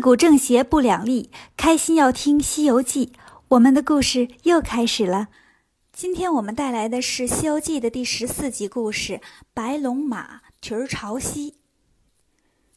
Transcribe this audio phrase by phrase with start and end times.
[0.00, 3.06] 古正邪不两立，开心要听《西游记》。
[3.48, 5.28] 我们的故事又开始了。
[5.92, 9.14] 今天我们带来的是《西游记》的第十四集故事
[9.52, 11.50] 《白龙马蹄儿朝西》。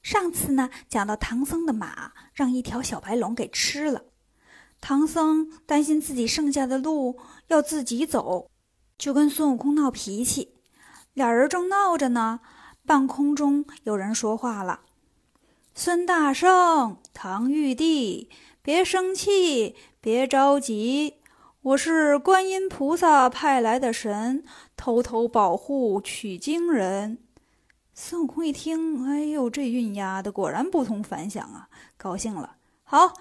[0.01, 4.03] 上次呢，讲到唐僧的马让一条小白龙给吃了，
[4.81, 7.17] 唐僧担心自己剩下的路
[7.47, 8.49] 要自己走，
[8.97, 10.55] 就跟孙悟空闹脾气。
[11.13, 12.41] 俩人正闹着呢，
[12.85, 14.81] 半空中有人说话了。
[15.75, 18.29] 孙大圣，唐玉帝，
[18.61, 21.15] 别生气，别着急，
[21.61, 24.43] 我是观音菩萨派来的神，
[24.75, 27.20] 偷偷保护取经人。
[27.93, 32.56] 孙悟空一听，哎呦，这运丫的果然不同凡响啊，高兴了。
[32.84, 33.14] 好，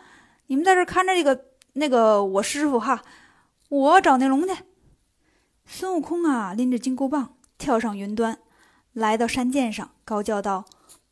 [0.46, 3.02] 你们在这看着这个那个我师傅哈，
[3.68, 4.54] 我找那龙去。
[5.66, 8.38] 孙悟空啊，拎着金箍棒，跳上云端，
[8.94, 10.64] 来到山涧上，高叫道：“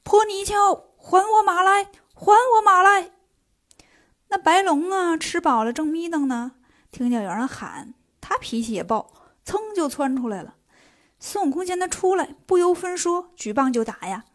[0.02, 1.86] 泼泥鳅！”还我马来！
[2.22, 3.12] 还我马来！
[4.28, 6.52] 那白龙啊，吃饱了正眯瞪呢，
[6.92, 9.10] 听见有人喊，他脾气也暴，
[9.42, 10.56] 噌就窜出来了。
[11.18, 14.26] 孙悟空见他出来，不由分说，举棒就打呀。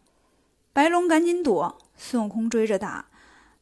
[0.72, 3.06] 白龙赶紧躲，孙悟空追着打，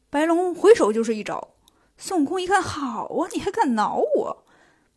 [0.09, 1.49] 白龙回手就是一招。
[1.95, 4.43] 孙悟空一看，好啊，你还敢挠我！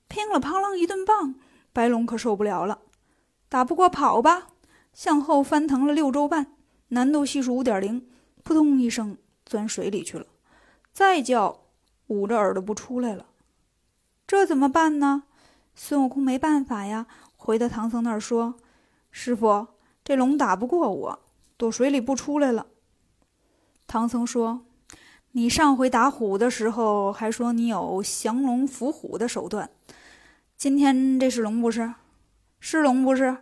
[0.08, 1.34] 乒了乓啷一顿棒，
[1.74, 2.78] 白龙可受不了了，
[3.50, 4.46] 打不过跑吧，
[4.94, 6.54] 向后翻腾了六周半。
[6.88, 8.08] 难度系数五点零，
[8.48, 10.24] 扑通一声钻水里去了。
[10.90, 11.64] 再叫，
[12.06, 13.26] 捂着耳朵不出来了。
[14.26, 15.24] 这怎么办呢？
[15.74, 18.54] 孙悟空没办法呀，回到唐僧那儿说
[19.12, 19.66] ：“师傅，
[20.02, 21.18] 这龙打不过我，
[21.58, 22.68] 躲水里不出来了。”
[23.86, 24.64] 唐僧说
[25.32, 29.68] ：“你上回打虎的时候还说你有降龙伏虎的手段，
[30.56, 31.92] 今天这是龙不是？
[32.60, 33.36] 是龙不是？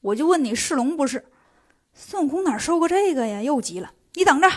[0.00, 1.26] 我就问你是龙不是？”
[1.92, 3.42] 孙悟空哪受过这个呀？
[3.42, 4.48] 又急了，你等着！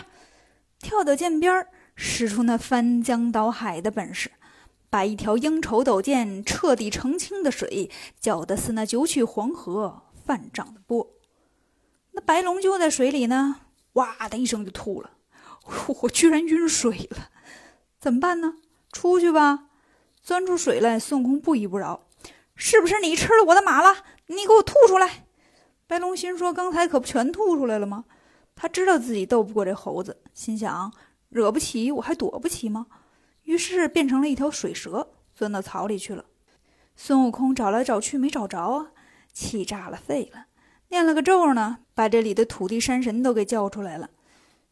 [0.79, 4.31] 跳到涧边，使出那翻江倒海的本事，
[4.89, 11.07] 把一条鹰愁斗涧彻底澄清的水搅得似那九曲黄河泛涨的波。
[12.13, 13.57] 那白龙就在水里呢，
[13.93, 15.11] 哇的一声就吐了，
[16.01, 17.29] 我居然晕水了！
[17.99, 18.55] 怎么办呢？
[18.91, 19.65] 出去吧！
[20.23, 22.07] 钻出水来，孙悟空不依不饶
[22.55, 24.03] ：“是不是你吃了我的马了？
[24.27, 25.25] 你给我吐出来！”
[25.87, 28.05] 白龙心说：“刚才可不全吐出来了吗？”
[28.61, 30.93] 他知道自己斗不过这猴子，心想
[31.29, 32.85] ：“惹不起，我还躲不起吗？”
[33.41, 36.23] 于是变成了一条水蛇，钻到草里去了。
[36.95, 38.91] 孙悟空找来找去没找着啊，
[39.33, 40.45] 气炸了，废了，
[40.89, 44.11] 念了个咒呢，把这里的土地山神都给叫出来了。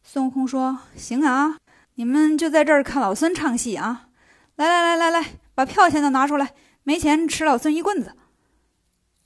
[0.04, 1.58] 孙悟空说：“行啊，
[1.96, 4.06] 你们就在这儿看老孙唱戏啊！
[4.54, 8.14] 来来来来来，把票钱都拿出来，没钱吃老孙一棍子。”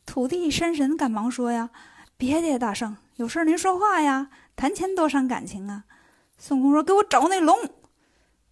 [0.06, 1.68] 土地山神赶忙说：“呀，
[2.16, 5.84] 别介，大圣，有事您说话呀，谈钱多伤感情啊。”
[6.36, 7.56] 孙悟空说：“给我找那龙。”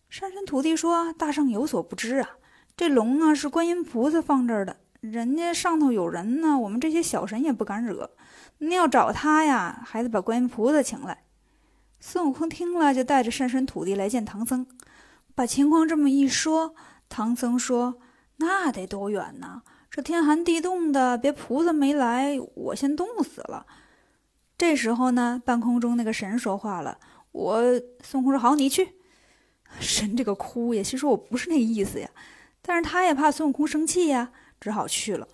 [0.09, 2.31] 山神土地说：“大圣有所不知啊，
[2.77, 8.11] 这龙啊是观音菩萨放这儿的，人家上头有人呢，我们这些小神也不敢惹。
[8.59, 11.25] 您要找他呀，还得把观音菩萨请来。”
[11.99, 14.67] 孙悟空听了，就带着山神土地来见唐僧，
[15.35, 16.75] 把情况这么一说，
[17.09, 18.01] 唐僧说
[18.39, 23.67] ：“那得多远呢？”这天寒地冻的，别菩萨没来，我先冻死了。
[24.63, 26.97] 这时候呢，半空中那个神说话了
[27.33, 27.61] ：“我
[28.01, 28.95] 孙悟空说好，你去。”
[29.81, 32.09] 神这个哭呀，其实我不是那意思呀，
[32.63, 34.31] 但是他也怕孙悟空生气呀，
[34.61, 35.27] 只好去了。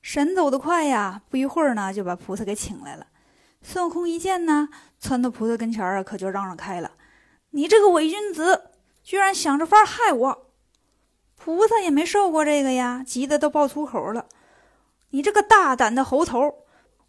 [0.00, 3.06] 神走得快呀，不一会儿呢，就把菩萨给请来了。
[3.60, 6.92] 孙悟空一见呢，窜到菩萨跟前儿啊，可就嚷嚷开了
[7.52, 8.70] ：“你这个伪君子，
[9.02, 10.46] 居然想着法害我！”
[11.36, 14.24] 菩萨也没受过这个呀，急得都爆粗口了。
[15.10, 16.61] 你这个大胆的猴头，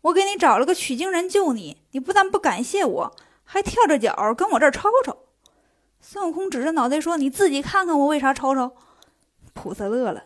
[0.04, 5.18] 我给你找了个取经人救你，你不但不感谢我，还跳着脚跟我这儿吵吵。
[6.02, 8.74] 孙悟空指着脑袋说：“你自己看看我为啥吵吵。”
[9.54, 10.24] 菩萨乐了：“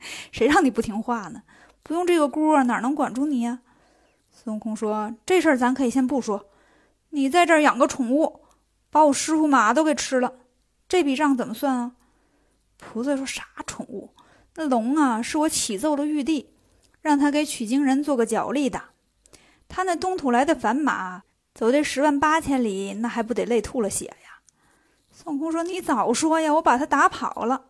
[0.30, 1.42] 谁让你不听话呢？
[1.82, 3.60] 不用这个锅，哪能管住你呀？”
[4.30, 6.50] 孙悟空说：“这事儿咱可以先不说。
[7.10, 8.40] 你在这儿养个宠物，
[8.90, 10.34] 把我师傅马都给吃了，
[10.86, 11.92] 这笔账怎么算啊？”
[12.76, 14.10] 菩萨说：“啥宠物？
[14.56, 16.50] 那龙啊，是我启奏了玉帝，
[17.00, 18.82] 让他给取经人做个脚力的。
[19.74, 24.38] 他那东土来的凡马，走这十万八千里，那还不得累吐了血呀？”
[25.10, 27.64] 孙悟空说：“你早说呀，我把他打跑了，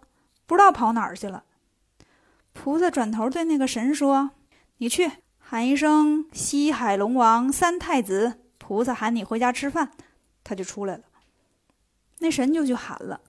[0.44, 1.44] 不知道跑哪儿去了。”
[2.52, 4.32] 菩萨转头对那个神说
[4.76, 9.92] ：“你去喊一声西海龙王三太子，菩萨喊你回家吃饭。”
[10.44, 11.04] 他就出来了。
[12.18, 13.22] 那神就去喊了。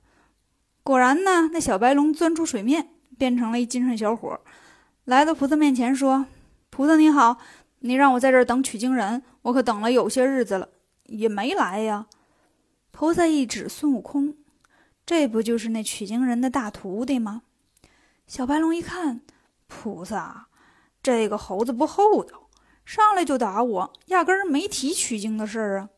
[0.84, 4.38] 果然呢，那小白龙钻出水面，变成了一精神小伙，
[5.06, 6.26] 来到菩萨面前说
[6.70, 7.38] ：“菩萨你好，
[7.80, 10.70] 你让我在这儿等取经人，我可等了有些日子了，
[11.04, 12.08] 也没来呀。”
[12.92, 14.36] 菩萨一指孙悟空
[15.06, 17.42] ：“这不就是那取经人的大徒弟吗？”
[18.26, 19.22] 小白龙一看，
[19.68, 20.48] 菩萨，
[21.04, 22.50] 这个猴子不厚道，
[22.86, 25.90] 上来就打我，压根儿没提取经的事儿啊。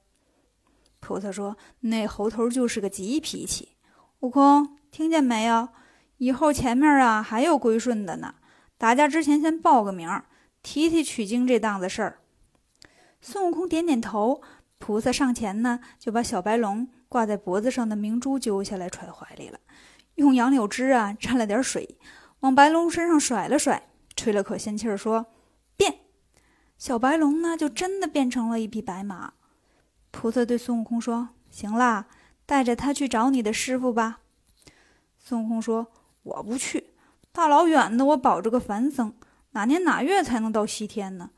[0.99, 3.77] 菩萨说：“那猴头就是个急脾气。”
[4.21, 5.69] 悟空，听见没有？
[6.17, 8.33] 以后前面啊还有归顺的呢。
[8.79, 10.09] 打架之前先报个名，
[10.61, 12.19] 提提取经这档子事儿。
[13.21, 14.41] 孙悟空点点头。
[14.79, 19.59] 菩萨上前呢，就把小白龙挂在脖子上的明珠揪下来揣怀里了，
[20.15, 21.97] 用杨柳枝啊蘸了点水，
[22.41, 25.25] 往白龙身上甩了甩，吹了口仙气儿，说
[25.75, 26.01] ：“变！”
[26.77, 29.33] 小白龙呢就真的变成了一匹白马。
[30.11, 32.05] 菩萨对孙悟空说：“行啦，
[32.45, 34.19] 带着他去找你的师傅吧。”
[35.17, 35.87] 孙悟空说
[36.21, 36.91] ：“我不去。”
[37.33, 39.15] 大老远的，我保着个凡僧，
[39.51, 41.31] 哪年哪月才能到西天呢？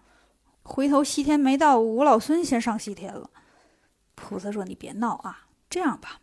[0.64, 3.30] 回头西天没到，我老孙先上西天了。
[4.16, 6.20] 菩萨说：“你别闹啊，这样吧，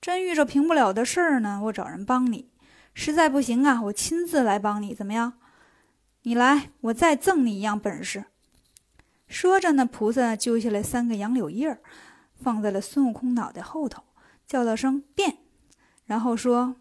[0.00, 2.50] 真遇着平不了的事儿呢，我找人帮你；
[2.94, 5.34] 实在不行啊，我亲自来帮你，怎么样？
[6.22, 8.24] 你来，我再赠你一样本事。”
[9.28, 11.80] 说着呢，菩萨揪下来三个杨柳叶儿，
[12.34, 14.02] 放在了孙悟空脑袋后头，
[14.46, 15.38] 叫了声“变”，
[16.06, 16.76] 然后说。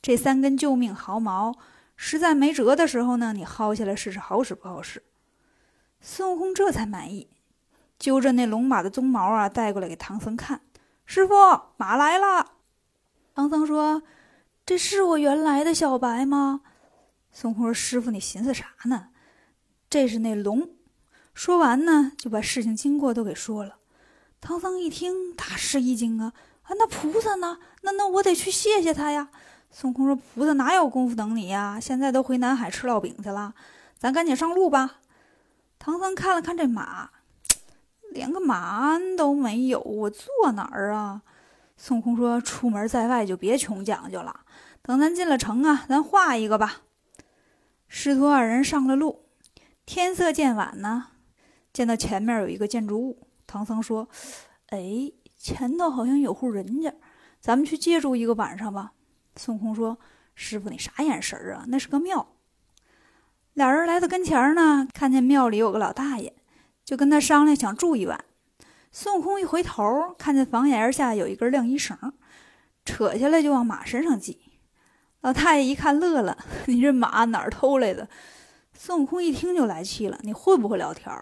[0.00, 1.58] 这三根救命毫毛，
[2.00, 5.02] 实在没辙的时候呢，你薅下来试试好使不好使。
[6.00, 7.28] 孙悟空这才满意，
[7.98, 10.60] 揪着那龙马的鬃毛啊，带过来给唐僧看。
[11.04, 11.34] 师傅，
[11.76, 12.52] 马来了。
[13.34, 14.04] 唐僧说
[14.64, 16.60] ：“这是我原来的小白吗？”
[17.32, 19.08] 孙悟空说：“师傅，你寻思啥呢？
[19.90, 20.70] 这是那龙。”
[21.34, 23.78] 说完呢，就把事情经过都给说了。
[24.40, 26.32] 唐僧一听，大吃一惊啊！
[26.62, 27.58] 啊，那菩萨呢？
[27.82, 29.30] 那那我得去谢谢他呀。
[29.70, 31.78] 孙悟空说：“菩萨哪有功夫等你呀？
[31.78, 33.54] 现在都回南海吃烙饼去了，
[33.96, 35.00] 咱赶紧上路吧。”
[35.78, 37.10] 唐僧看了看这马，
[38.10, 41.22] 连个马鞍都没有，我坐哪儿啊？
[41.76, 44.40] 孙悟空说：“出门在外就别穷讲究了，
[44.82, 46.82] 等咱进了城啊，咱画一个吧。”
[47.86, 49.26] 师徒二人上了路，
[49.86, 51.08] 天色渐晚呢，
[51.72, 54.08] 见到前面有一个建筑物，唐僧说
[54.70, 56.92] ：“哎，前头好像有户人家，
[57.40, 58.94] 咱们去借住一个晚上吧。”
[59.38, 59.96] 孙悟空说
[60.34, 61.64] ：“师傅，你啥眼神啊？
[61.68, 62.34] 那是个庙。”
[63.54, 66.34] 俩人来到跟前呢，看见庙里有个老大爷，
[66.84, 68.24] 就跟他商量想住一晚。
[68.90, 71.96] 孙悟空一回头，看见房檐下有一根晾衣绳，
[72.84, 74.40] 扯下来就往马身上系。
[75.20, 76.36] 老大爷一看乐了
[76.66, 78.08] ：“你这马哪儿偷来的？”
[78.74, 81.12] 孙悟空一听就来气了：“你会不会聊天？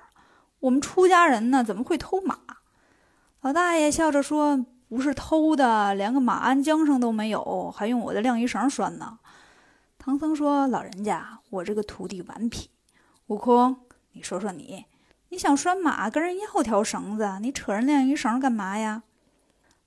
[0.61, 2.39] 我们出家人呢，怎么会偷马？”
[3.43, 4.65] 老大爷笑着说。
[4.89, 9.19] 不是偷的，连个马鞍缰绳都没有，还用我的晾衣绳拴呢。
[9.99, 12.71] 唐僧说：“老人家，我这个徒弟顽皮。
[13.27, 13.77] 悟空，
[14.13, 14.85] 你说说你，
[15.31, 19.03] 你想拴马，跟人要条绳子，你扯人晾衣绳干嘛呀？”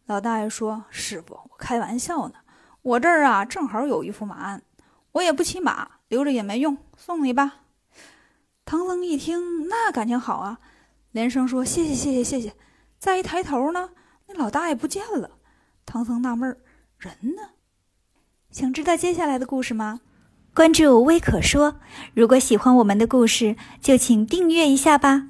[0.06, 2.36] 老大爷说：“师傅，我开玩笑呢。
[2.82, 4.62] 我这儿啊，正好有一副马鞍，
[5.14, 7.62] 我也不骑马，留着也没用，送你吧。”
[8.66, 10.60] 唐僧一听，那感情好啊，
[11.12, 12.54] 连声说：“谢谢，谢谢，谢谢。”
[13.00, 13.92] 再一抬头呢。
[14.30, 15.32] 那老大爷不见了，
[15.86, 16.58] 唐僧纳闷儿，
[17.00, 17.50] 人呢？
[18.52, 20.02] 想知道接下来的故事吗？
[20.54, 21.80] 关注微可说，
[22.14, 25.29] 如果喜欢我们的故事，就请订阅一下吧。